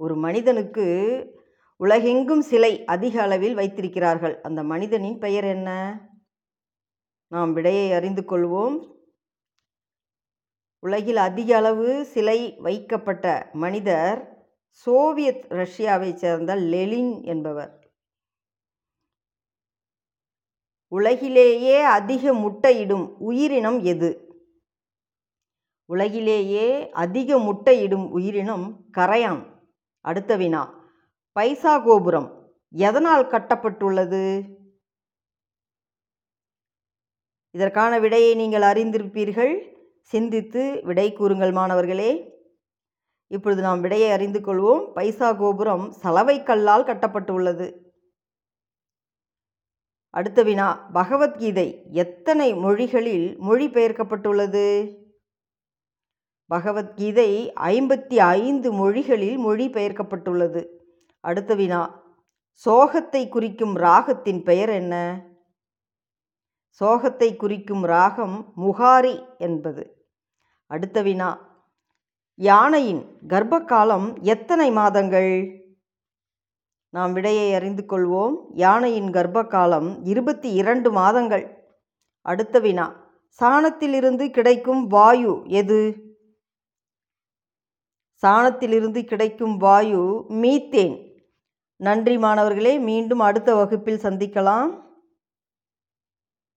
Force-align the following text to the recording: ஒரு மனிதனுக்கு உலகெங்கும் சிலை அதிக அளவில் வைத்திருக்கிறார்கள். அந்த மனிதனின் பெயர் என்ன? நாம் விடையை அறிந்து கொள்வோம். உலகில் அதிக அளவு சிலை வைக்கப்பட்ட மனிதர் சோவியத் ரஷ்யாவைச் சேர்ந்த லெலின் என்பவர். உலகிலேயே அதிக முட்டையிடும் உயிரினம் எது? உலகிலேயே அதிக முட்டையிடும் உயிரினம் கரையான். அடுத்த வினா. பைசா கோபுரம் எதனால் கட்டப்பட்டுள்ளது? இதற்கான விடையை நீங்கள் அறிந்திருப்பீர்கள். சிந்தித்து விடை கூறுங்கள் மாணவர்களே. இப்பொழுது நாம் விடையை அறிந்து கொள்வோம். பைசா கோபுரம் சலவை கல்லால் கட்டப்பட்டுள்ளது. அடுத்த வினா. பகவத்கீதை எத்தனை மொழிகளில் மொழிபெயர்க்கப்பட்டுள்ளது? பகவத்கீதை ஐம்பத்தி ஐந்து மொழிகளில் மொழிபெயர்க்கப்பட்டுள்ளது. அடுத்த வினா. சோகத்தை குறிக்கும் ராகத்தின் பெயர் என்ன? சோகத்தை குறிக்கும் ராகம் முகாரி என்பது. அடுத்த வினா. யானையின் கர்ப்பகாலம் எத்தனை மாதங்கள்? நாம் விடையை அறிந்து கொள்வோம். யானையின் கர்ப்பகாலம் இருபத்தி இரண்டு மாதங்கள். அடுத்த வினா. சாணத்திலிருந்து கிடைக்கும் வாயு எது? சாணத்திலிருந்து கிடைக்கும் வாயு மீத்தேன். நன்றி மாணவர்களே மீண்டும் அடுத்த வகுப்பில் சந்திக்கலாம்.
ஒரு 0.00 0.16
மனிதனுக்கு 0.16 0.84
உலகெங்கும் 1.76 2.40
சிலை 2.40 2.84
அதிக 2.84 3.22
அளவில் 3.22 3.54
வைத்திருக்கிறார்கள். 3.54 4.40
அந்த 4.40 4.62
மனிதனின் 4.62 5.18
பெயர் 5.18 5.44
என்ன? 5.44 6.00
நாம் 7.28 7.52
விடையை 7.52 7.92
அறிந்து 7.92 8.22
கொள்வோம். 8.22 8.98
உலகில் 10.78 11.16
அதிக 11.16 11.56
அளவு 11.56 12.04
சிலை 12.04 12.56
வைக்கப்பட்ட 12.58 13.50
மனிதர் 13.52 14.46
சோவியத் 14.70 15.46
ரஷ்யாவைச் 15.52 16.14
சேர்ந்த 16.14 16.54
லெலின் 16.54 17.22
என்பவர். 17.22 17.92
உலகிலேயே 20.88 21.80
அதிக 21.80 22.32
முட்டையிடும் 22.32 23.18
உயிரினம் 23.18 23.80
எது? 23.84 24.10
உலகிலேயே 25.84 26.90
அதிக 26.90 27.38
முட்டையிடும் 27.38 28.10
உயிரினம் 28.10 28.84
கரையான். 28.98 29.58
அடுத்த 30.00 30.36
வினா. 30.36 30.78
பைசா 31.32 31.78
கோபுரம் 31.78 32.52
எதனால் 32.70 33.26
கட்டப்பட்டுள்ளது? 33.26 34.56
இதற்கான 37.50 37.98
விடையை 37.98 38.34
நீங்கள் 38.34 38.62
அறிந்திருப்பீர்கள். 38.62 39.74
சிந்தித்து 40.00 40.80
விடை 40.84 41.12
கூறுங்கள் 41.12 41.50
மாணவர்களே. 41.50 42.32
இப்பொழுது 43.26 43.62
நாம் 43.62 43.80
விடையை 43.80 44.10
அறிந்து 44.10 44.40
கொள்வோம். 44.40 44.92
பைசா 44.92 45.32
கோபுரம் 45.32 45.92
சலவை 45.92 46.42
கல்லால் 46.42 46.84
கட்டப்பட்டுள்ளது. 46.84 47.74
அடுத்த 50.10 50.42
வினா. 50.42 50.88
பகவத்கீதை 50.92 51.86
எத்தனை 51.92 52.54
மொழிகளில் 52.54 53.36
மொழிபெயர்க்கப்பட்டுள்ளது? 53.40 54.98
பகவத்கீதை 56.50 57.52
ஐம்பத்தி 57.52 58.16
ஐந்து 58.16 58.72
மொழிகளில் 58.72 59.38
மொழிபெயர்க்கப்பட்டுள்ளது. 59.38 60.66
அடுத்த 61.20 61.54
வினா. 61.54 62.02
சோகத்தை 62.64 63.28
குறிக்கும் 63.28 63.76
ராகத்தின் 63.76 64.42
பெயர் 64.42 64.68
என்ன? 64.68 65.24
சோகத்தை 66.80 67.36
குறிக்கும் 67.36 67.82
ராகம் 67.82 68.52
முகாரி 68.56 69.38
என்பது. 69.38 70.08
அடுத்த 70.66 71.02
வினா. 71.02 71.38
யானையின் 72.34 73.18
கர்ப்பகாலம் 73.28 74.20
எத்தனை 74.20 74.70
மாதங்கள்? 74.70 75.62
நாம் 76.88 77.12
விடையை 77.12 77.54
அறிந்து 77.54 77.84
கொள்வோம். 77.88 78.36
யானையின் 78.52 79.10
கர்ப்பகாலம் 79.10 80.00
இருபத்தி 80.02 80.52
இரண்டு 80.52 80.92
மாதங்கள். 80.92 81.74
அடுத்த 82.20 82.58
வினா. 82.58 83.10
சாணத்திலிருந்து 83.40 84.30
கிடைக்கும் 84.30 84.86
வாயு 84.86 85.42
எது? 85.44 86.08
சாணத்திலிருந்து 88.22 89.04
கிடைக்கும் 89.04 89.56
வாயு 89.56 90.24
மீத்தேன். 90.28 90.96
நன்றி 91.76 92.18
மாணவர்களே 92.18 92.78
மீண்டும் 92.78 93.20
அடுத்த 93.20 93.54
வகுப்பில் 93.54 94.02
சந்திக்கலாம். 94.02 94.70